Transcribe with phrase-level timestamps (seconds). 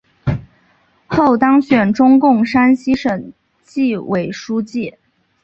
[1.05, 4.95] 后当选中共山西省纪委书记。